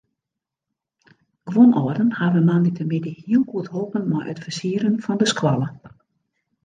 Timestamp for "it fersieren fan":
4.33-5.17